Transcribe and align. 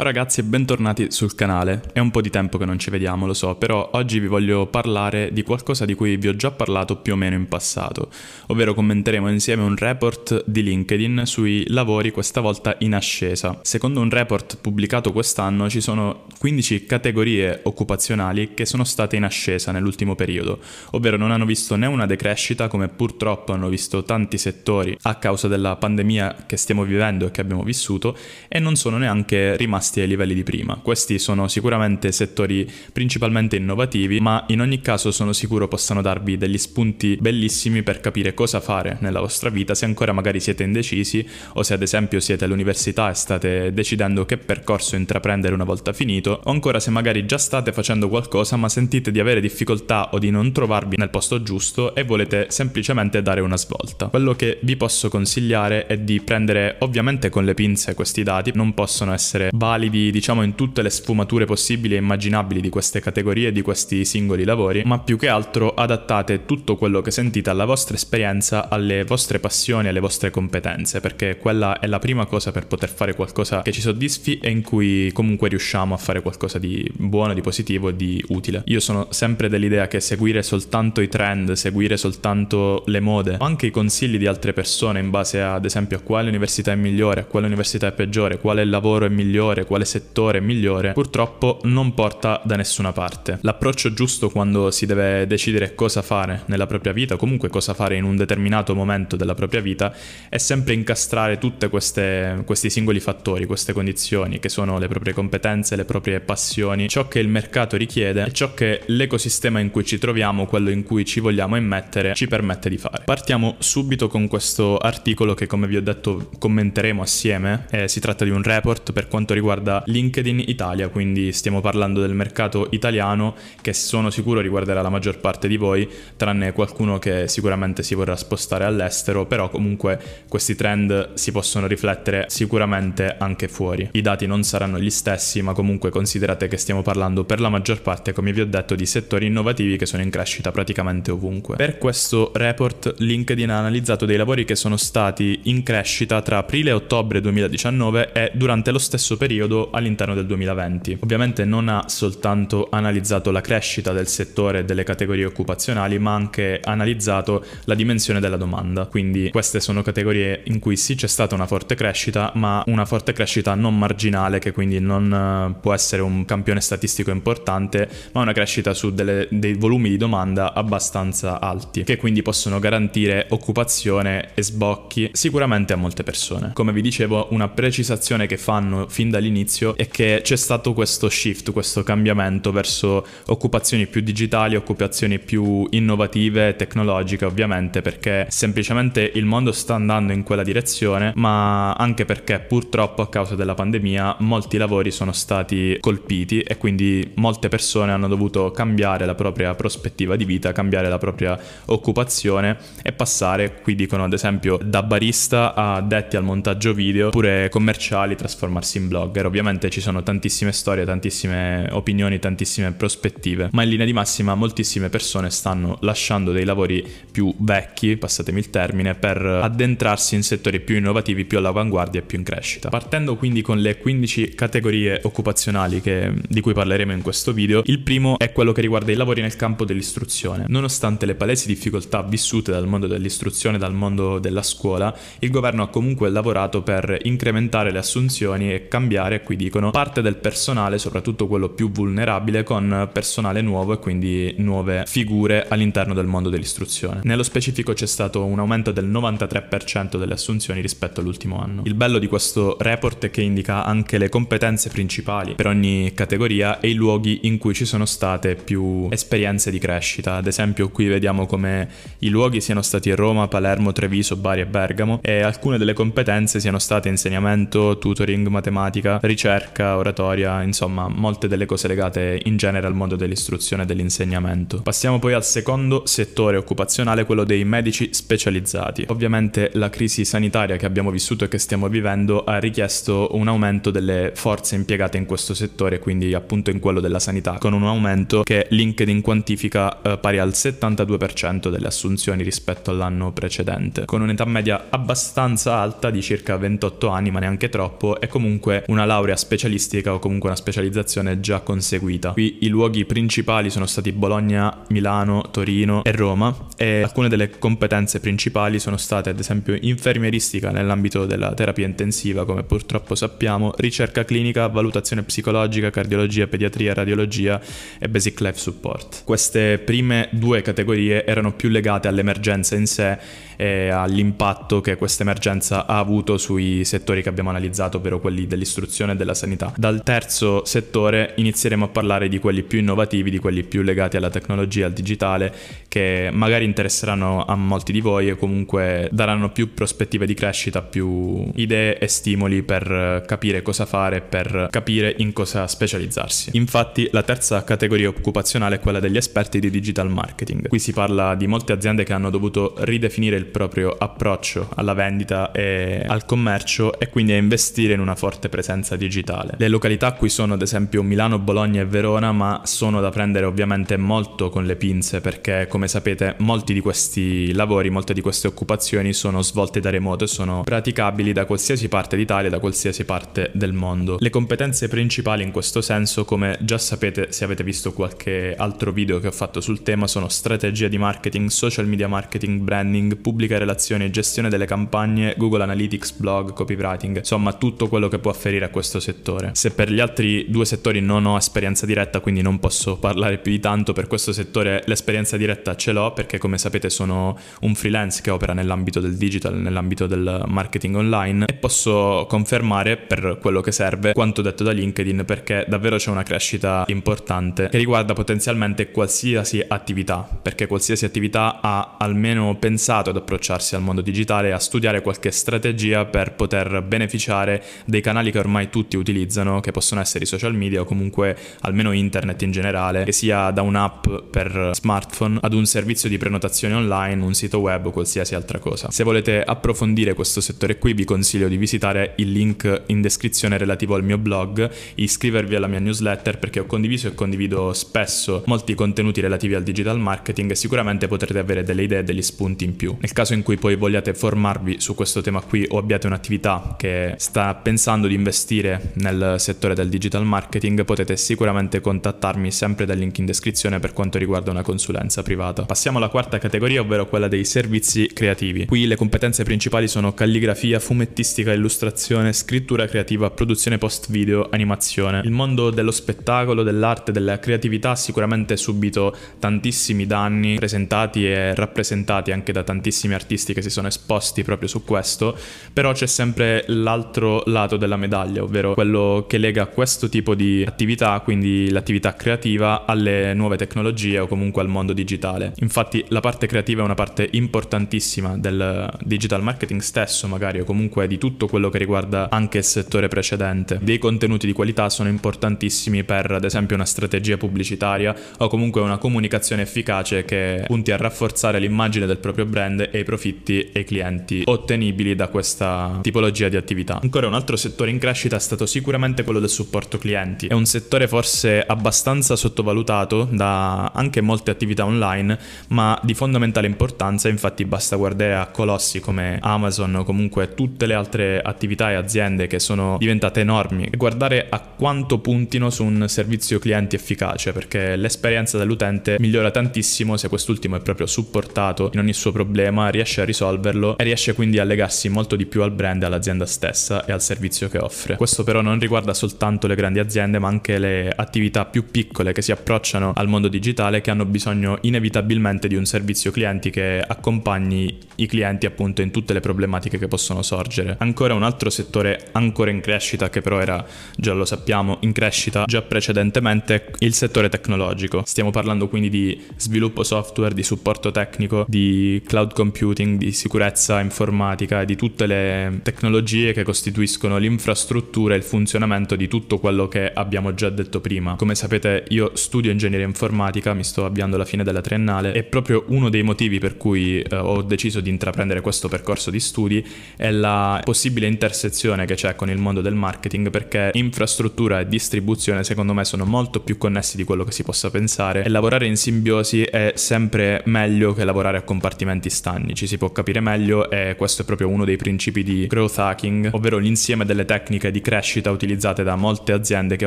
Ciao 0.00 0.08
ragazzi 0.08 0.40
e 0.40 0.44
bentornati 0.44 1.10
sul 1.10 1.34
canale. 1.34 1.82
È 1.92 1.98
un 1.98 2.10
po' 2.10 2.22
di 2.22 2.30
tempo 2.30 2.56
che 2.56 2.64
non 2.64 2.78
ci 2.78 2.88
vediamo, 2.88 3.26
lo 3.26 3.34
so, 3.34 3.56
però 3.56 3.90
oggi 3.92 4.18
vi 4.18 4.28
voglio 4.28 4.66
parlare 4.66 5.30
di 5.30 5.42
qualcosa 5.42 5.84
di 5.84 5.92
cui 5.92 6.16
vi 6.16 6.28
ho 6.28 6.34
già 6.34 6.50
parlato 6.50 6.96
più 6.96 7.12
o 7.12 7.16
meno 7.16 7.36
in 7.36 7.46
passato, 7.48 8.08
ovvero 8.46 8.72
commenteremo 8.72 9.30
insieme 9.30 9.62
un 9.62 9.76
report 9.76 10.44
di 10.46 10.62
LinkedIn 10.62 11.24
sui 11.26 11.64
lavori 11.68 12.12
questa 12.12 12.40
volta 12.40 12.76
in 12.78 12.94
ascesa. 12.94 13.58
Secondo 13.60 14.00
un 14.00 14.08
report 14.08 14.56
pubblicato 14.62 15.12
quest'anno 15.12 15.68
ci 15.68 15.82
sono 15.82 16.24
15 16.38 16.86
categorie 16.86 17.60
occupazionali 17.64 18.54
che 18.54 18.64
sono 18.64 18.84
state 18.84 19.16
in 19.16 19.24
ascesa 19.24 19.70
nell'ultimo 19.70 20.14
periodo, 20.14 20.60
ovvero 20.92 21.18
non 21.18 21.30
hanno 21.30 21.44
visto 21.44 21.76
né 21.76 21.84
una 21.84 22.06
decrescita 22.06 22.68
come 22.68 22.88
purtroppo 22.88 23.52
hanno 23.52 23.68
visto 23.68 24.02
tanti 24.02 24.38
settori 24.38 24.96
a 25.02 25.16
causa 25.16 25.46
della 25.46 25.76
pandemia 25.76 26.44
che 26.46 26.56
stiamo 26.56 26.84
vivendo 26.84 27.26
e 27.26 27.30
che 27.30 27.42
abbiamo 27.42 27.64
vissuto 27.64 28.16
e 28.48 28.58
non 28.60 28.76
sono 28.76 28.96
neanche 28.96 29.58
rimasti 29.58 29.88
rimasti 29.90 30.00
ai 30.00 30.06
livelli 30.06 30.34
di 30.34 30.42
prima. 30.42 30.76
Questi 30.76 31.18
sono 31.18 31.48
sicuramente 31.48 32.12
settori 32.12 32.70
principalmente 32.92 33.56
innovativi, 33.56 34.20
ma 34.20 34.44
in 34.48 34.60
ogni 34.60 34.80
caso 34.80 35.10
sono 35.10 35.32
sicuro 35.32 35.68
possano 35.68 36.00
darvi 36.00 36.36
degli 36.36 36.58
spunti 36.58 37.16
bellissimi 37.20 37.82
per 37.82 38.00
capire 38.00 38.34
cosa 38.34 38.60
fare 38.60 38.98
nella 39.00 39.20
vostra 39.20 39.50
vita, 39.50 39.74
se 39.74 39.84
ancora 39.84 40.12
magari 40.12 40.40
siete 40.40 40.62
indecisi 40.62 41.26
o 41.54 41.62
se 41.62 41.74
ad 41.74 41.82
esempio 41.82 42.20
siete 42.20 42.44
all'università 42.44 43.10
e 43.10 43.14
state 43.14 43.72
decidendo 43.72 44.24
che 44.24 44.38
percorso 44.38 44.96
intraprendere 44.96 45.54
una 45.54 45.64
volta 45.64 45.92
finito, 45.92 46.40
o 46.44 46.50
ancora 46.50 46.78
se 46.78 46.90
magari 46.90 47.26
già 47.26 47.38
state 47.38 47.72
facendo 47.72 48.08
qualcosa 48.08 48.56
ma 48.56 48.68
sentite 48.68 49.10
di 49.10 49.20
avere 49.20 49.40
difficoltà 49.40 50.10
o 50.12 50.18
di 50.18 50.30
non 50.30 50.52
trovarvi 50.52 50.96
nel 50.96 51.10
posto 51.10 51.42
giusto 51.42 51.94
e 51.94 52.04
volete 52.04 52.46
semplicemente 52.50 53.22
dare 53.22 53.40
una 53.40 53.56
svolta. 53.56 54.06
Quello 54.06 54.34
che 54.34 54.58
vi 54.62 54.76
posso 54.76 55.08
consigliare 55.08 55.86
è 55.86 55.98
di 55.98 56.20
prendere 56.20 56.76
ovviamente 56.80 57.28
con 57.28 57.44
le 57.44 57.54
pinze 57.54 57.94
questi 57.94 58.22
dati, 58.22 58.52
non 58.54 58.74
possono 58.74 59.12
essere 59.12 59.50
validi 59.52 59.79
validi 59.80 60.10
diciamo 60.10 60.42
in 60.42 60.54
tutte 60.54 60.82
le 60.82 60.90
sfumature 60.90 61.46
possibili 61.46 61.94
e 61.94 61.98
immaginabili 61.98 62.60
di 62.60 62.68
queste 62.68 63.00
categorie, 63.00 63.50
di 63.50 63.62
questi 63.62 64.04
singoli 64.04 64.44
lavori, 64.44 64.82
ma 64.84 64.98
più 64.98 65.16
che 65.16 65.28
altro 65.28 65.72
adattate 65.72 66.44
tutto 66.44 66.76
quello 66.76 67.00
che 67.00 67.10
sentite 67.10 67.48
alla 67.48 67.64
vostra 67.64 67.94
esperienza, 67.94 68.68
alle 68.68 69.04
vostre 69.04 69.38
passioni, 69.38 69.88
alle 69.88 70.00
vostre 70.00 70.30
competenze, 70.30 71.00
perché 71.00 71.38
quella 71.38 71.78
è 71.78 71.86
la 71.86 71.98
prima 71.98 72.26
cosa 72.26 72.52
per 72.52 72.66
poter 72.66 72.90
fare 72.90 73.14
qualcosa 73.14 73.62
che 73.62 73.72
ci 73.72 73.80
soddisfi 73.80 74.38
e 74.38 74.50
in 74.50 74.62
cui 74.62 75.10
comunque 75.12 75.48
riusciamo 75.48 75.94
a 75.94 75.96
fare 75.96 76.20
qualcosa 76.20 76.58
di 76.58 76.86
buono, 76.94 77.32
di 77.32 77.40
positivo 77.40 77.88
e 77.88 77.96
di 77.96 78.22
utile. 78.28 78.62
Io 78.66 78.80
sono 78.80 79.06
sempre 79.10 79.48
dell'idea 79.48 79.88
che 79.88 80.00
seguire 80.00 80.42
soltanto 80.42 81.00
i 81.00 81.08
trend, 81.08 81.52
seguire 81.52 81.96
soltanto 81.96 82.84
le 82.86 83.00
mode, 83.00 83.36
o 83.38 83.44
anche 83.44 83.66
i 83.66 83.70
consigli 83.70 84.18
di 84.18 84.26
altre 84.26 84.52
persone 84.52 85.00
in 85.00 85.08
base 85.08 85.40
ad 85.40 85.64
esempio 85.64 85.96
a 85.96 86.00
quale 86.00 86.28
università 86.28 86.72
è 86.72 86.76
migliore, 86.76 87.22
a 87.22 87.24
quale 87.24 87.46
università 87.46 87.86
è 87.86 87.92
peggiore, 87.92 88.38
quale 88.38 88.64
lavoro 88.64 89.06
è 89.06 89.08
migliore, 89.08 89.64
quale 89.70 89.84
settore 89.84 90.40
migliore, 90.40 90.94
purtroppo 90.94 91.60
non 91.62 91.94
porta 91.94 92.42
da 92.44 92.56
nessuna 92.56 92.90
parte. 92.90 93.38
L'approccio 93.42 93.92
giusto 93.92 94.28
quando 94.28 94.72
si 94.72 94.84
deve 94.84 95.28
decidere 95.28 95.76
cosa 95.76 96.02
fare 96.02 96.42
nella 96.46 96.66
propria 96.66 96.90
vita, 96.90 97.14
comunque 97.14 97.48
cosa 97.48 97.72
fare 97.72 97.94
in 97.94 98.02
un 98.02 98.16
determinato 98.16 98.74
momento 98.74 99.14
della 99.14 99.34
propria 99.34 99.60
vita, 99.60 99.94
è 100.28 100.38
sempre 100.38 100.74
incastrare 100.74 101.38
tutti 101.38 101.68
questi 101.68 102.68
singoli 102.68 102.98
fattori, 102.98 103.46
queste 103.46 103.72
condizioni, 103.72 104.40
che 104.40 104.48
sono 104.48 104.76
le 104.80 104.88
proprie 104.88 105.14
competenze, 105.14 105.76
le 105.76 105.84
proprie 105.84 106.18
passioni, 106.18 106.88
ciò 106.88 107.06
che 107.06 107.20
il 107.20 107.28
mercato 107.28 107.76
richiede 107.76 108.24
e 108.24 108.32
ciò 108.32 108.52
che 108.52 108.82
l'ecosistema 108.86 109.60
in 109.60 109.70
cui 109.70 109.84
ci 109.84 109.98
troviamo, 109.98 110.46
quello 110.46 110.70
in 110.70 110.82
cui 110.82 111.04
ci 111.04 111.20
vogliamo 111.20 111.54
immettere, 111.54 112.14
ci 112.14 112.26
permette 112.26 112.68
di 112.68 112.76
fare. 112.76 113.04
Partiamo 113.04 113.54
subito 113.60 114.08
con 114.08 114.26
questo 114.26 114.78
articolo 114.78 115.34
che 115.34 115.46
come 115.46 115.68
vi 115.68 115.76
ho 115.76 115.82
detto 115.82 116.28
commenteremo 116.40 117.00
assieme, 117.00 117.66
eh, 117.70 117.86
si 117.86 118.00
tratta 118.00 118.24
di 118.24 118.30
un 118.30 118.42
report 118.42 118.90
per 118.90 119.06
quanto 119.06 119.32
riguarda 119.32 119.58
riguarda 119.60 119.82
LinkedIn 119.86 120.42
Italia, 120.46 120.88
quindi 120.88 121.32
stiamo 121.32 121.60
parlando 121.60 122.00
del 122.00 122.14
mercato 122.14 122.68
italiano 122.70 123.34
che 123.60 123.72
sono 123.72 124.10
sicuro 124.10 124.40
riguarderà 124.40 124.80
la 124.80 124.88
maggior 124.88 125.18
parte 125.18 125.46
di 125.46 125.56
voi, 125.56 125.88
tranne 126.16 126.52
qualcuno 126.52 126.98
che 126.98 127.28
sicuramente 127.28 127.82
si 127.82 127.94
vorrà 127.94 128.16
spostare 128.16 128.64
all'estero, 128.64 129.26
però 129.26 129.50
comunque 129.50 130.24
questi 130.28 130.54
trend 130.54 131.14
si 131.14 131.30
possono 131.30 131.66
riflettere 131.66 132.26
sicuramente 132.28 133.16
anche 133.18 133.48
fuori. 133.48 133.88
I 133.92 134.00
dati 134.00 134.26
non 134.26 134.42
saranno 134.42 134.78
gli 134.78 134.90
stessi, 134.90 135.42
ma 135.42 135.52
comunque 135.52 135.90
considerate 135.90 136.48
che 136.48 136.56
stiamo 136.56 136.82
parlando 136.82 137.24
per 137.24 137.40
la 137.40 137.48
maggior 137.48 137.82
parte, 137.82 138.12
come 138.12 138.32
vi 138.32 138.40
ho 138.40 138.46
detto, 138.46 138.74
di 138.74 138.86
settori 138.86 139.26
innovativi 139.26 139.76
che 139.76 139.86
sono 139.86 140.02
in 140.02 140.10
crescita 140.10 140.50
praticamente 140.50 141.10
ovunque. 141.10 141.56
Per 141.56 141.78
questo 141.78 142.32
report 142.34 142.94
LinkedIn 142.98 143.50
ha 143.50 143.58
analizzato 143.58 144.06
dei 144.06 144.16
lavori 144.16 144.44
che 144.44 144.56
sono 144.56 144.76
stati 144.76 145.40
in 145.44 145.62
crescita 145.62 146.22
tra 146.22 146.38
aprile 146.38 146.70
e 146.70 146.74
ottobre 146.74 147.20
2019 147.20 148.12
e 148.12 148.30
durante 148.34 148.70
lo 148.70 148.78
stesso 148.78 149.16
periodo 149.16 149.39
periodo 149.40 149.70
all'interno 149.72 150.14
del 150.14 150.26
2020. 150.26 150.98
Ovviamente 151.00 151.44
non 151.44 151.68
ha 151.68 151.88
soltanto 151.88 152.68
analizzato 152.70 153.30
la 153.30 153.40
crescita 153.40 153.92
del 153.92 154.06
settore 154.06 154.64
delle 154.64 154.84
categorie 154.84 155.24
occupazionali, 155.24 155.98
ma 155.98 156.14
anche 156.14 156.60
analizzato 156.62 157.44
la 157.64 157.74
dimensione 157.74 158.20
della 158.20 158.36
domanda. 158.36 158.84
Quindi 158.84 159.30
queste 159.30 159.60
sono 159.60 159.82
categorie 159.82 160.42
in 160.44 160.58
cui 160.58 160.76
sì 160.76 160.94
c'è 160.94 161.06
stata 161.06 161.34
una 161.34 161.46
forte 161.46 161.74
crescita, 161.74 162.32
ma 162.34 162.62
una 162.66 162.84
forte 162.84 163.12
crescita 163.12 163.54
non 163.54 163.78
marginale, 163.78 164.38
che 164.38 164.52
quindi 164.52 164.78
non 164.78 165.12
eh, 165.12 165.58
può 165.60 165.72
essere 165.72 166.02
un 166.02 166.24
campione 166.26 166.60
statistico 166.60 167.10
importante, 167.10 167.88
ma 168.12 168.20
una 168.20 168.32
crescita 168.32 168.74
su 168.74 168.92
delle, 168.92 169.26
dei 169.30 169.54
volumi 169.54 169.88
di 169.88 169.96
domanda 169.96 170.52
abbastanza 170.52 171.40
alti, 171.40 171.84
che 171.84 171.96
quindi 171.96 172.22
possono 172.22 172.58
garantire 172.58 173.26
occupazione 173.30 174.30
e 174.34 174.42
sbocchi 174.42 175.10
sicuramente 175.12 175.72
a 175.72 175.76
molte 175.76 176.02
persone. 176.02 176.50
Come 176.52 176.72
vi 176.72 176.82
dicevo, 176.82 177.28
una 177.30 177.48
precisazione 177.48 178.26
che 178.26 178.36
fanno 178.36 178.86
fin 178.88 179.08
dall'inizio 179.08 179.29
all'inizio 179.30 179.76
è 179.76 179.88
che 179.88 180.20
c'è 180.22 180.36
stato 180.36 180.74
questo 180.74 181.08
shift, 181.08 181.52
questo 181.52 181.82
cambiamento 181.82 182.52
verso 182.52 183.06
occupazioni 183.26 183.86
più 183.86 184.02
digitali, 184.02 184.56
occupazioni 184.56 185.18
più 185.18 185.66
innovative, 185.70 186.56
tecnologiche 186.56 187.24
ovviamente, 187.24 187.80
perché 187.80 188.26
semplicemente 188.28 189.10
il 189.14 189.24
mondo 189.24 189.52
sta 189.52 189.74
andando 189.74 190.12
in 190.12 190.24
quella 190.24 190.42
direzione, 190.42 191.12
ma 191.14 191.72
anche 191.72 192.04
perché 192.04 192.40
purtroppo 192.40 193.02
a 193.02 193.08
causa 193.08 193.36
della 193.36 193.54
pandemia 193.54 194.16
molti 194.18 194.58
lavori 194.58 194.90
sono 194.90 195.12
stati 195.12 195.78
colpiti 195.80 196.40
e 196.40 196.56
quindi 196.56 197.12
molte 197.14 197.48
persone 197.48 197.92
hanno 197.92 198.08
dovuto 198.08 198.50
cambiare 198.50 199.06
la 199.06 199.14
propria 199.14 199.54
prospettiva 199.54 200.16
di 200.16 200.24
vita, 200.24 200.52
cambiare 200.52 200.88
la 200.88 200.98
propria 200.98 201.38
occupazione 201.66 202.58
e 202.82 202.92
passare, 202.92 203.60
qui 203.62 203.74
dicono 203.74 204.04
ad 204.04 204.12
esempio, 204.12 204.58
da 204.62 204.82
barista 204.82 205.54
a 205.54 205.74
addetti 205.74 206.16
al 206.16 206.24
montaggio 206.24 206.74
video, 206.74 207.08
oppure 207.08 207.48
commerciali, 207.48 208.16
trasformarsi 208.16 208.78
in 208.78 208.88
blogger 208.88 209.19
blogger. 209.20 209.26
Ovviamente 209.26 209.70
ci 209.70 209.80
sono 209.80 210.02
tantissime 210.02 210.52
storie, 210.52 210.84
tantissime 210.84 211.68
opinioni, 211.70 212.18
tantissime 212.18 212.72
prospettive, 212.72 213.48
ma 213.52 213.62
in 213.62 213.68
linea 213.68 213.86
di 213.86 213.92
massima 213.92 214.34
moltissime 214.34 214.88
persone 214.88 215.30
stanno 215.30 215.78
lasciando 215.80 216.32
dei 216.32 216.44
lavori 216.44 216.86
più 217.10 217.32
vecchi, 217.38 217.96
passatemi 217.96 218.38
il 218.38 218.50
termine, 218.50 218.94
per 218.94 219.24
addentrarsi 219.24 220.14
in 220.14 220.22
settori 220.22 220.60
più 220.60 220.76
innovativi, 220.76 221.24
più 221.24 221.38
all'avanguardia 221.38 222.00
e 222.00 222.02
più 222.02 222.18
in 222.18 222.24
crescita. 222.24 222.68
Partendo 222.68 223.16
quindi 223.16 223.42
con 223.42 223.58
le 223.58 223.78
15 223.78 224.34
categorie 224.34 225.00
occupazionali 225.02 225.80
che, 225.80 226.12
di 226.28 226.40
cui 226.40 226.52
parleremo 226.52 226.92
in 226.92 227.02
questo 227.02 227.32
video, 227.32 227.62
il 227.66 227.80
primo 227.80 228.18
è 228.18 228.32
quello 228.32 228.52
che 228.52 228.60
riguarda 228.60 228.92
i 228.92 228.96
lavori 228.96 229.20
nel 229.20 229.36
campo 229.36 229.64
dell'istruzione. 229.64 230.44
Nonostante 230.48 231.06
le 231.06 231.14
palesi 231.14 231.46
difficoltà 231.46 232.02
vissute 232.02 232.50
dal 232.50 232.66
mondo 232.66 232.86
dell'istruzione, 232.86 233.58
dal 233.58 233.74
mondo 233.74 234.18
della 234.18 234.42
scuola, 234.42 234.96
il 235.20 235.30
governo 235.30 235.62
ha 235.62 235.68
comunque 235.68 236.10
lavorato 236.10 236.62
per 236.62 236.98
incrementare 237.02 237.70
le 237.70 237.78
assunzioni 237.78 238.52
e 238.52 238.68
cambiare 238.68 239.09
cambiare, 239.10 239.22
qui 239.22 239.36
dicono, 239.36 239.70
parte 239.70 240.00
del 240.02 240.16
personale, 240.16 240.78
soprattutto 240.78 241.26
quello 241.26 241.48
più 241.48 241.70
vulnerabile, 241.70 242.44
con 242.44 242.88
personale 242.92 243.40
nuovo 243.40 243.72
e 243.72 243.78
quindi 243.78 244.34
nuove 244.38 244.84
figure 244.86 245.46
all'interno 245.48 245.94
del 245.94 246.06
mondo 246.06 246.28
dell'istruzione. 246.28 247.00
Nello 247.02 247.22
specifico 247.22 247.72
c'è 247.72 247.86
stato 247.86 248.24
un 248.24 248.38
aumento 248.38 248.70
del 248.70 248.88
93% 248.88 249.98
delle 249.98 250.14
assunzioni 250.14 250.60
rispetto 250.60 251.00
all'ultimo 251.00 251.40
anno. 251.40 251.62
Il 251.64 251.74
bello 251.74 251.98
di 251.98 252.06
questo 252.06 252.56
report 252.60 253.06
è 253.06 253.10
che 253.10 253.22
indica 253.22 253.64
anche 253.64 253.98
le 253.98 254.08
competenze 254.08 254.70
principali 254.70 255.34
per 255.34 255.46
ogni 255.46 255.92
categoria 255.94 256.60
e 256.60 256.70
i 256.70 256.74
luoghi 256.74 257.20
in 257.22 257.38
cui 257.38 257.54
ci 257.54 257.64
sono 257.64 257.86
state 257.86 258.36
più 258.36 258.86
esperienze 258.90 259.50
di 259.50 259.58
crescita. 259.58 260.16
Ad 260.16 260.26
esempio 260.26 260.68
qui 260.68 260.86
vediamo 260.86 261.26
come 261.26 261.68
i 261.98 262.08
luoghi 262.08 262.40
siano 262.40 262.62
stati 262.62 262.90
Roma, 262.92 263.28
Palermo, 263.28 263.72
Treviso, 263.72 264.16
Bari 264.16 264.42
e 264.42 264.46
Bergamo 264.46 265.00
e 265.02 265.20
alcune 265.20 265.58
delle 265.58 265.72
competenze 265.72 266.40
siano 266.40 266.58
state 266.58 266.88
insegnamento, 266.88 267.78
tutoring, 267.78 268.28
matematica, 268.28 268.99
ricerca, 269.00 269.76
oratoria, 269.76 270.42
insomma 270.42 270.88
molte 270.88 271.28
delle 271.28 271.46
cose 271.46 271.68
legate 271.68 272.20
in 272.24 272.36
genere 272.36 272.66
al 272.66 272.74
mondo 272.74 272.96
dell'istruzione 272.96 273.62
e 273.62 273.66
dell'insegnamento. 273.66 274.62
Passiamo 274.62 274.98
poi 274.98 275.12
al 275.12 275.24
secondo 275.24 275.86
settore 275.86 276.36
occupazionale, 276.36 277.04
quello 277.04 277.24
dei 277.24 277.44
medici 277.44 277.90
specializzati. 277.92 278.86
Ovviamente 278.88 279.50
la 279.54 279.70
crisi 279.70 280.04
sanitaria 280.04 280.56
che 280.56 280.66
abbiamo 280.66 280.90
vissuto 280.90 281.24
e 281.24 281.28
che 281.28 281.38
stiamo 281.38 281.68
vivendo 281.68 282.24
ha 282.24 282.38
richiesto 282.38 283.08
un 283.12 283.28
aumento 283.28 283.70
delle 283.70 284.12
forze 284.14 284.54
impiegate 284.54 284.96
in 284.96 285.06
questo 285.06 285.34
settore, 285.34 285.78
quindi 285.78 286.14
appunto 286.14 286.50
in 286.50 286.58
quello 286.60 286.80
della 286.80 286.98
sanità, 286.98 287.38
con 287.38 287.52
un 287.52 287.64
aumento 287.64 288.22
che 288.22 288.46
LinkedIn 288.50 289.00
quantifica 289.00 289.80
eh, 289.82 289.98
pari 289.98 290.18
al 290.18 290.30
72% 290.30 291.48
delle 291.50 291.66
assunzioni 291.66 292.22
rispetto 292.22 292.70
all'anno 292.70 293.12
precedente, 293.12 293.84
con 293.84 294.02
un'età 294.02 294.24
media 294.24 294.66
abbastanza 294.70 295.56
alta 295.56 295.90
di 295.90 296.02
circa 296.02 296.36
28 296.36 296.88
anni, 296.88 297.10
ma 297.10 297.20
neanche 297.20 297.48
troppo, 297.48 298.00
e 298.00 298.08
comunque 298.08 298.64
una 298.68 298.84
laurea 298.90 299.14
specialistica 299.14 299.94
o 299.94 300.00
comunque 300.00 300.28
una 300.28 300.36
specializzazione 300.36 301.20
già 301.20 301.38
conseguita. 301.40 302.10
Qui 302.10 302.38
i 302.40 302.48
luoghi 302.48 302.84
principali 302.84 303.48
sono 303.48 303.66
stati 303.66 303.92
Bologna, 303.92 304.64
Milano, 304.70 305.30
Torino 305.30 305.84
e 305.84 305.92
Roma 305.92 306.34
e 306.56 306.82
alcune 306.82 307.08
delle 307.08 307.30
competenze 307.38 308.00
principali 308.00 308.58
sono 308.58 308.76
state 308.76 309.10
ad 309.10 309.18
esempio 309.20 309.56
infermieristica 309.60 310.50
nell'ambito 310.50 311.06
della 311.06 311.32
terapia 311.34 311.66
intensiva 311.66 312.24
come 312.24 312.42
purtroppo 312.42 312.96
sappiamo, 312.96 313.54
ricerca 313.58 314.04
clinica, 314.04 314.48
valutazione 314.48 315.04
psicologica, 315.04 315.70
cardiologia, 315.70 316.26
pediatria, 316.26 316.74
radiologia 316.74 317.40
e 317.78 317.88
basic 317.88 318.18
life 318.20 318.38
support. 318.38 319.04
Queste 319.04 319.58
prime 319.58 320.08
due 320.10 320.42
categorie 320.42 321.04
erano 321.04 321.32
più 321.32 321.48
legate 321.48 321.86
all'emergenza 321.86 322.56
in 322.56 322.66
sé 322.66 323.28
e 323.40 323.70
all'impatto 323.70 324.60
che 324.60 324.76
questa 324.76 325.02
emergenza 325.02 325.64
ha 325.64 325.78
avuto 325.78 326.18
sui 326.18 326.62
settori 326.66 327.02
che 327.02 327.08
abbiamo 327.08 327.30
analizzato, 327.30 327.78
ovvero 327.78 327.98
quelli 327.98 328.26
dell'istruzione 328.26 328.92
e 328.92 328.96
della 328.96 329.14
sanità. 329.14 329.54
Dal 329.56 329.82
terzo 329.82 330.44
settore 330.44 331.14
inizieremo 331.16 331.64
a 331.64 331.68
parlare 331.68 332.10
di 332.10 332.18
quelli 332.18 332.42
più 332.42 332.58
innovativi, 332.58 333.08
di 333.08 333.18
quelli 333.18 333.42
più 333.42 333.62
legati 333.62 333.96
alla 333.96 334.10
tecnologia, 334.10 334.66
al 334.66 334.74
digitale, 334.74 335.32
che 335.68 336.10
magari 336.12 336.44
interesseranno 336.44 337.24
a 337.24 337.34
molti 337.34 337.72
di 337.72 337.80
voi 337.80 338.10
e 338.10 338.16
comunque 338.16 338.90
daranno 338.92 339.30
più 339.30 339.54
prospettive 339.54 340.04
di 340.04 340.12
crescita, 340.12 340.60
più 340.60 341.30
idee 341.36 341.78
e 341.78 341.88
stimoli 341.88 342.42
per 342.42 343.04
capire 343.06 343.40
cosa 343.40 343.64
fare, 343.64 344.02
per 344.02 344.48
capire 344.50 344.94
in 344.98 345.14
cosa 345.14 345.46
specializzarsi. 345.46 346.28
Infatti 346.34 346.90
la 346.92 347.02
terza 347.02 347.42
categoria 347.42 347.88
occupazionale 347.88 348.56
è 348.56 348.60
quella 348.60 348.80
degli 348.80 348.98
esperti 348.98 349.38
di 349.38 349.48
digital 349.48 349.88
marketing. 349.88 350.48
Qui 350.48 350.58
si 350.58 350.74
parla 350.74 351.14
di 351.14 351.26
molte 351.26 351.54
aziende 351.54 351.84
che 351.84 351.94
hanno 351.94 352.10
dovuto 352.10 352.54
ridefinire 352.58 353.16
il 353.16 353.28
proprio 353.30 353.74
approccio 353.76 354.48
alla 354.54 354.74
vendita 354.74 355.32
e 355.32 355.84
al 355.86 356.04
commercio 356.04 356.78
e 356.78 356.88
quindi 356.88 357.12
a 357.12 357.16
investire 357.16 357.74
in 357.74 357.80
una 357.80 357.94
forte 357.94 358.28
presenza 358.28 358.76
digitale. 358.76 359.34
Le 359.36 359.48
località 359.48 359.92
qui 359.92 360.08
sono 360.08 360.34
ad 360.34 360.42
esempio 360.42 360.82
Milano, 360.82 361.18
Bologna 361.18 361.62
e 361.62 361.64
Verona, 361.64 362.12
ma 362.12 362.42
sono 362.44 362.80
da 362.80 362.90
prendere 362.90 363.26
ovviamente 363.26 363.76
molto 363.76 364.28
con 364.30 364.44
le 364.44 364.56
pinze 364.56 365.00
perché 365.00 365.46
come 365.48 365.68
sapete 365.68 366.14
molti 366.18 366.52
di 366.52 366.60
questi 366.60 367.32
lavori, 367.32 367.70
molte 367.70 367.94
di 367.94 368.00
queste 368.00 368.26
occupazioni 368.26 368.92
sono 368.92 369.22
svolte 369.22 369.60
da 369.60 369.70
remoto 369.70 370.04
e 370.04 370.08
sono 370.08 370.42
praticabili 370.42 371.12
da 371.12 371.24
qualsiasi 371.24 371.68
parte 371.68 371.96
d'Italia, 371.96 372.30
da 372.30 372.38
qualsiasi 372.38 372.84
parte 372.84 373.30
del 373.32 373.52
mondo. 373.52 373.96
Le 373.98 374.10
competenze 374.10 374.68
principali 374.68 375.22
in 375.22 375.30
questo 375.30 375.60
senso, 375.60 376.04
come 376.04 376.36
già 376.40 376.58
sapete 376.58 377.12
se 377.12 377.24
avete 377.24 377.44
visto 377.44 377.72
qualche 377.72 378.34
altro 378.36 378.72
video 378.72 378.98
che 378.98 379.06
ho 379.06 379.12
fatto 379.12 379.40
sul 379.40 379.62
tema, 379.62 379.86
sono 379.86 380.08
strategia 380.08 380.68
di 380.68 380.78
marketing, 380.78 381.28
social 381.28 381.66
media 381.66 381.88
marketing, 381.88 382.40
branding, 382.40 382.96
pubblicità 382.96 383.19
pubblica 383.20 383.36
relazioni, 383.36 383.90
gestione 383.90 384.30
delle 384.30 384.46
campagne, 384.46 385.14
Google 385.18 385.42
Analytics, 385.42 385.92
blog, 385.92 386.32
copywriting, 386.32 386.98
insomma 386.98 387.34
tutto 387.34 387.68
quello 387.68 387.88
che 387.88 387.98
può 387.98 388.10
afferire 388.10 388.46
a 388.46 388.48
questo 388.48 388.80
settore. 388.80 389.32
Se 389.34 389.50
per 389.50 389.70
gli 389.70 389.78
altri 389.78 390.24
due 390.30 390.46
settori 390.46 390.80
non 390.80 391.04
ho 391.04 391.18
esperienza 391.18 391.66
diretta, 391.66 392.00
quindi 392.00 392.22
non 392.22 392.38
posso 392.38 392.78
parlare 392.78 393.18
più 393.18 393.30
di 393.30 393.38
tanto, 393.38 393.74
per 393.74 393.88
questo 393.88 394.12
settore 394.12 394.62
l'esperienza 394.64 395.18
diretta 395.18 395.54
ce 395.54 395.72
l'ho 395.72 395.92
perché 395.92 396.16
come 396.16 396.38
sapete 396.38 396.70
sono 396.70 397.18
un 397.40 397.54
freelance 397.54 398.00
che 398.00 398.10
opera 398.10 398.32
nell'ambito 398.32 398.80
del 398.80 398.96
digital, 398.96 399.36
nell'ambito 399.36 399.86
del 399.86 400.24
marketing 400.26 400.76
online 400.76 401.26
e 401.26 401.34
posso 401.34 402.06
confermare 402.08 402.78
per 402.78 403.18
quello 403.20 403.42
che 403.42 403.52
serve 403.52 403.92
quanto 403.92 404.22
detto 404.22 404.44
da 404.44 404.52
LinkedIn 404.52 405.04
perché 405.04 405.44
davvero 405.46 405.76
c'è 405.76 405.90
una 405.90 406.04
crescita 406.04 406.64
importante 406.68 407.50
che 407.50 407.58
riguarda 407.58 407.92
potenzialmente 407.92 408.70
qualsiasi 408.70 409.44
attività, 409.46 410.08
perché 410.22 410.46
qualsiasi 410.46 410.86
attività 410.86 411.40
ha 411.42 411.76
almeno 411.78 412.34
pensato 412.38 412.88
ad 412.88 412.96
approcciarsi 413.10 413.56
al 413.56 413.62
mondo 413.62 413.80
digitale 413.80 414.28
e 414.28 414.30
a 414.30 414.38
studiare 414.38 414.82
qualche 414.82 415.10
strategia 415.10 415.84
per 415.84 416.12
poter 416.14 416.62
beneficiare 416.62 417.42
dei 417.64 417.80
canali 417.80 418.12
che 418.12 418.18
ormai 418.18 418.48
tutti 418.50 418.76
utilizzano, 418.76 419.40
che 419.40 419.50
possono 419.50 419.80
essere 419.80 420.04
i 420.04 420.06
social 420.06 420.34
media 420.34 420.60
o 420.60 420.64
comunque 420.64 421.16
almeno 421.40 421.72
internet 421.72 422.22
in 422.22 422.30
generale, 422.30 422.84
che 422.84 422.92
sia 422.92 423.30
da 423.30 423.42
un'app 423.42 423.86
per 424.10 424.50
smartphone 424.54 425.18
ad 425.20 425.34
un 425.34 425.44
servizio 425.46 425.88
di 425.88 425.98
prenotazione 425.98 426.54
online, 426.54 427.02
un 427.02 427.14
sito 427.14 427.38
web 427.38 427.66
o 427.66 427.70
qualsiasi 427.70 428.14
altra 428.14 428.38
cosa. 428.38 428.70
Se 428.70 428.84
volete 428.84 429.22
approfondire 429.22 429.94
questo 429.94 430.20
settore 430.20 430.58
qui 430.58 430.72
vi 430.72 430.84
consiglio 430.84 431.28
di 431.28 431.36
visitare 431.36 431.94
il 431.96 432.12
link 432.12 432.62
in 432.66 432.80
descrizione 432.80 433.36
relativo 433.38 433.74
al 433.74 433.82
mio 433.82 433.98
blog, 433.98 434.48
iscrivervi 434.76 435.34
alla 435.34 435.48
mia 435.48 435.58
newsletter 435.58 436.18
perché 436.18 436.40
ho 436.40 436.46
condiviso 436.46 436.88
e 436.88 436.94
condivido 436.94 437.52
spesso 437.52 438.22
molti 438.26 438.54
contenuti 438.54 439.00
relativi 439.00 439.34
al 439.34 439.42
digital 439.42 439.78
marketing 439.78 440.30
e 440.30 440.34
sicuramente 440.36 440.86
potrete 440.86 441.18
avere 441.18 441.42
delle 441.42 441.62
idee 441.62 441.80
e 441.80 441.84
degli 441.84 442.02
spunti 442.02 442.44
in 442.44 442.56
più. 442.56 442.76
Caso 442.92 443.14
in 443.14 443.22
cui 443.22 443.36
poi 443.36 443.56
vogliate 443.56 443.94
formarvi 443.94 444.60
su 444.60 444.74
questo 444.74 445.00
tema 445.00 445.20
qui 445.20 445.46
o 445.48 445.58
abbiate 445.58 445.86
un'attività 445.86 446.54
che 446.58 446.94
sta 446.98 447.34
pensando 447.34 447.86
di 447.86 447.94
investire 447.94 448.72
nel 448.74 449.16
settore 449.18 449.54
del 449.54 449.68
digital 449.68 450.04
marketing, 450.04 450.64
potete 450.64 450.96
sicuramente 450.96 451.60
contattarmi 451.60 452.30
sempre 452.30 452.66
dal 452.66 452.78
link 452.78 452.98
in 452.98 453.06
descrizione 453.06 453.60
per 453.60 453.72
quanto 453.72 453.98
riguarda 453.98 454.30
una 454.30 454.42
consulenza 454.42 455.02
privata. 455.02 455.44
Passiamo 455.44 455.78
alla 455.78 455.88
quarta 455.88 456.18
categoria, 456.18 456.60
ovvero 456.60 456.86
quella 456.86 457.08
dei 457.08 457.24
servizi 457.24 457.90
creativi. 457.92 458.46
Qui 458.46 458.66
le 458.66 458.76
competenze 458.76 459.24
principali 459.24 459.68
sono 459.68 459.94
calligrafia, 459.94 460.58
fumettistica, 460.58 461.32
illustrazione, 461.32 462.12
scrittura 462.12 462.66
creativa, 462.66 463.10
produzione 463.10 463.58
post 463.58 463.90
video, 463.90 464.28
animazione. 464.30 465.00
Il 465.04 465.10
mondo 465.10 465.50
dello 465.50 465.70
spettacolo, 465.70 466.42
dell'arte, 466.42 466.92
della 466.92 467.18
creatività 467.18 467.70
ha 467.70 467.76
sicuramente 467.76 468.36
subito 468.36 468.96
tantissimi 469.18 469.86
danni 469.86 470.36
presentati 470.36 471.06
e 471.06 471.34
rappresentati 471.34 472.12
anche 472.12 472.32
da 472.32 472.42
tantissimi 472.42 472.79
tantissimi 472.80 472.94
artisti 472.94 473.34
che 473.34 473.42
si 473.42 473.50
sono 473.50 473.68
esposti 473.68 474.22
proprio 474.22 474.48
su 474.48 474.64
questo, 474.64 475.16
però 475.52 475.72
c'è 475.72 475.86
sempre 475.86 476.44
l'altro 476.48 477.22
lato 477.26 477.56
della 477.56 477.76
medaglia, 477.76 478.22
ovvero 478.22 478.54
quello 478.54 479.04
che 479.08 479.18
lega 479.18 479.46
questo 479.46 479.88
tipo 479.88 480.14
di 480.14 480.44
attività, 480.46 480.98
quindi 481.00 481.50
l'attività 481.50 481.94
creativa, 481.94 482.64
alle 482.64 483.12
nuove 483.14 483.36
tecnologie 483.36 483.98
o 483.98 484.06
comunque 484.06 484.42
al 484.42 484.48
mondo 484.48 484.72
digitale. 484.72 485.32
Infatti 485.40 485.84
la 485.88 486.00
parte 486.00 486.26
creativa 486.26 486.62
è 486.62 486.64
una 486.64 486.74
parte 486.74 487.08
importantissima 487.12 488.16
del 488.16 488.70
digital 488.82 489.22
marketing 489.22 489.60
stesso, 489.60 490.06
magari, 490.06 490.40
o 490.40 490.44
comunque 490.44 490.86
di 490.86 490.98
tutto 490.98 491.26
quello 491.26 491.50
che 491.50 491.58
riguarda 491.58 492.08
anche 492.10 492.38
il 492.38 492.44
settore 492.44 492.88
precedente. 492.88 493.58
Dei 493.60 493.78
contenuti 493.78 494.26
di 494.26 494.32
qualità 494.32 494.68
sono 494.70 494.88
importantissimi 494.88 495.84
per, 495.84 496.10
ad 496.12 496.24
esempio, 496.24 496.56
una 496.56 496.64
strategia 496.64 497.16
pubblicitaria 497.16 497.94
o 498.18 498.28
comunque 498.28 498.60
una 498.60 498.78
comunicazione 498.78 499.42
efficace 499.42 500.04
che 500.04 500.44
punti 500.46 500.70
a 500.72 500.76
rafforzare 500.76 501.38
l'immagine 501.38 501.86
del 501.86 501.98
proprio 501.98 502.24
brand 502.24 502.69
e 502.70 502.80
i 502.80 502.84
profitti 502.84 503.50
e 503.52 503.60
i 503.60 503.64
clienti 503.64 504.22
ottenibili 504.24 504.94
da 504.94 505.08
questa 505.08 505.78
tipologia 505.82 506.28
di 506.28 506.36
attività. 506.36 506.80
Ancora 506.82 507.06
un 507.06 507.14
altro 507.14 507.36
settore 507.36 507.70
in 507.70 507.78
crescita 507.78 508.16
è 508.16 508.20
stato 508.20 508.46
sicuramente 508.46 509.04
quello 509.04 509.20
del 509.20 509.28
supporto 509.28 509.78
clienti. 509.78 510.26
È 510.26 510.32
un 510.32 510.46
settore 510.46 510.88
forse 510.88 511.44
abbastanza 511.46 512.16
sottovalutato 512.16 513.08
da 513.10 513.66
anche 513.66 514.00
molte 514.00 514.30
attività 514.30 514.64
online, 514.64 515.18
ma 515.48 515.78
di 515.82 515.94
fondamentale 515.94 516.46
importanza, 516.46 517.08
infatti 517.08 517.44
basta 517.44 517.76
guardare 517.76 518.14
a 518.14 518.26
colossi 518.26 518.80
come 518.80 519.18
Amazon 519.20 519.74
o 519.76 519.84
comunque 519.84 520.34
tutte 520.34 520.66
le 520.66 520.74
altre 520.74 521.20
attività 521.20 521.70
e 521.70 521.74
aziende 521.74 522.26
che 522.26 522.38
sono 522.38 522.76
diventate 522.78 523.20
enormi 523.20 523.68
e 523.70 523.76
guardare 523.76 524.26
a 524.28 524.40
quanto 524.40 524.98
puntino 524.98 525.50
su 525.50 525.64
un 525.64 525.86
servizio 525.88 526.38
clienti 526.38 526.76
efficace, 526.76 527.32
perché 527.32 527.76
l'esperienza 527.76 528.38
dell'utente 528.38 528.96
migliora 528.98 529.30
tantissimo 529.30 529.96
se 529.96 530.08
quest'ultimo 530.08 530.56
è 530.56 530.60
proprio 530.60 530.86
supportato 530.86 531.70
in 531.72 531.78
ogni 531.78 531.92
suo 531.92 532.12
problema 532.60 532.68
riesce 532.68 533.00
a 533.00 533.04
risolverlo 533.04 533.78
e 533.78 533.84
riesce 533.84 534.14
quindi 534.14 534.38
a 534.38 534.44
legarsi 534.44 534.88
molto 534.88 535.16
di 535.16 535.26
più 535.26 535.42
al 535.42 535.52
brand, 535.52 535.82
all'azienda 535.82 536.26
stessa 536.26 536.84
e 536.84 536.92
al 536.92 537.00
servizio 537.00 537.48
che 537.48 537.58
offre. 537.58 537.96
Questo 537.96 538.24
però 538.24 538.42
non 538.42 538.58
riguarda 538.58 538.92
soltanto 538.92 539.46
le 539.46 539.54
grandi 539.54 539.78
aziende 539.78 540.18
ma 540.18 540.28
anche 540.28 540.58
le 540.58 540.92
attività 540.94 541.46
più 541.46 541.70
piccole 541.70 542.12
che 542.12 542.22
si 542.22 542.32
approcciano 542.32 542.92
al 542.94 543.08
mondo 543.08 543.28
digitale 543.28 543.80
che 543.80 543.90
hanno 543.90 544.04
bisogno 544.04 544.58
inevitabilmente 544.62 545.48
di 545.48 545.54
un 545.54 545.64
servizio 545.64 546.10
clienti 546.10 546.50
che 546.50 546.82
accompagni 546.86 547.78
i 547.96 548.06
clienti 548.06 548.46
appunto 548.46 548.82
in 548.82 548.90
tutte 548.90 549.12
le 549.12 549.20
problematiche 549.20 549.78
che 549.78 549.88
possono 549.88 550.22
sorgere. 550.22 550.76
Ancora 550.78 551.14
un 551.14 551.22
altro 551.22 551.50
settore 551.50 552.08
ancora 552.12 552.50
in 552.50 552.60
crescita 552.60 553.08
che 553.08 553.20
però 553.20 553.40
era, 553.40 553.64
già 553.96 554.12
lo 554.12 554.24
sappiamo, 554.24 554.78
in 554.80 554.92
crescita 554.92 555.44
già 555.46 555.62
precedentemente, 555.62 556.72
il 556.78 556.94
settore 556.94 557.28
tecnologico. 557.28 558.02
Stiamo 558.04 558.30
parlando 558.30 558.68
quindi 558.68 558.90
di 558.90 559.26
sviluppo 559.36 559.82
software, 559.82 560.34
di 560.34 560.42
supporto 560.42 560.90
tecnico, 560.90 561.44
di 561.48 562.02
cloud 562.06 562.32
computing 562.32 562.49
computing, 562.50 562.98
di 562.98 563.12
sicurezza 563.12 563.80
informatica, 563.80 564.64
di 564.64 564.74
tutte 564.74 565.06
le 565.06 565.60
tecnologie 565.62 566.32
che 566.32 566.42
costituiscono 566.42 567.16
l'infrastruttura 567.16 568.14
e 568.14 568.16
il 568.16 568.24
funzionamento 568.24 568.96
di 568.96 569.06
tutto 569.06 569.38
quello 569.38 569.68
che 569.68 569.90
abbiamo 569.92 570.34
già 570.34 570.50
detto 570.50 570.80
prima. 570.80 571.14
Come 571.14 571.34
sapete 571.36 571.84
io 571.88 572.10
studio 572.14 572.50
ingegneria 572.50 572.86
informatica, 572.86 573.54
mi 573.54 573.62
sto 573.62 573.84
avviando 573.84 574.16
alla 574.16 574.24
fine 574.24 574.42
della 574.42 574.60
triennale 574.60 575.12
e 575.12 575.22
proprio 575.22 575.64
uno 575.68 575.88
dei 575.88 576.02
motivi 576.02 576.38
per 576.38 576.56
cui 576.56 577.00
eh, 577.00 577.16
ho 577.16 577.42
deciso 577.42 577.80
di 577.80 577.88
intraprendere 577.88 578.40
questo 578.40 578.68
percorso 578.68 579.10
di 579.10 579.20
studi 579.20 579.64
è 579.96 580.10
la 580.10 580.60
possibile 580.64 581.06
intersezione 581.06 581.86
che 581.86 581.94
c'è 581.94 582.16
con 582.16 582.30
il 582.30 582.38
mondo 582.38 582.60
del 582.60 582.74
marketing 582.74 583.30
perché 583.30 583.70
infrastruttura 583.74 584.60
e 584.60 584.66
distribuzione 584.66 585.44
secondo 585.44 585.72
me 585.72 585.84
sono 585.84 586.04
molto 586.04 586.40
più 586.40 586.58
connessi 586.58 586.96
di 586.96 587.04
quello 587.04 587.24
che 587.24 587.32
si 587.32 587.42
possa 587.42 587.70
pensare 587.70 588.24
e 588.24 588.28
lavorare 588.28 588.66
in 588.66 588.76
simbiosi 588.76 589.42
è 589.42 589.72
sempre 589.76 590.42
meglio 590.46 590.92
che 590.94 591.04
lavorare 591.04 591.36
a 591.38 591.42
compartimenti 591.42 592.10
stagni 592.10 592.39
anni. 592.40 592.54
Ci 592.54 592.66
si 592.66 592.78
può 592.78 592.90
capire 592.90 593.20
meglio 593.20 593.70
e 593.70 593.94
questo 593.96 594.22
è 594.22 594.24
proprio 594.24 594.48
uno 594.48 594.64
dei 594.64 594.76
principi 594.76 595.22
di 595.22 595.46
growth 595.46 595.78
hacking, 595.78 596.30
ovvero 596.32 596.58
l'insieme 596.58 597.04
delle 597.04 597.24
tecniche 597.24 597.70
di 597.70 597.80
crescita 597.80 598.30
utilizzate 598.30 598.82
da 598.82 598.96
molte 598.96 599.32
aziende 599.32 599.76
che 599.76 599.86